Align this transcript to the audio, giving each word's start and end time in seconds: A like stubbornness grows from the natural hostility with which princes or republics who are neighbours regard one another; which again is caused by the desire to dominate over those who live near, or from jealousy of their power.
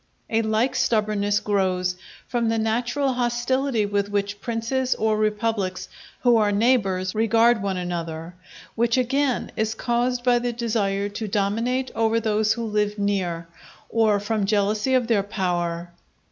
A 0.31 0.41
like 0.41 0.73
stubbornness 0.75 1.39
grows 1.39 1.95
from 2.27 2.49
the 2.49 2.57
natural 2.57 3.13
hostility 3.13 3.85
with 3.85 4.09
which 4.09 4.41
princes 4.41 4.95
or 4.95 5.15
republics 5.15 5.87
who 6.21 6.37
are 6.37 6.51
neighbours 6.51 7.13
regard 7.13 7.61
one 7.61 7.77
another; 7.77 8.33
which 8.73 8.97
again 8.97 9.51
is 9.55 9.75
caused 9.75 10.23
by 10.23 10.39
the 10.39 10.53
desire 10.53 11.07
to 11.09 11.27
dominate 11.27 11.91
over 11.93 12.19
those 12.19 12.53
who 12.53 12.63
live 12.65 12.97
near, 12.97 13.47
or 13.89 14.19
from 14.19 14.47
jealousy 14.47 14.95
of 14.95 15.05
their 15.05 15.21
power. 15.21 15.91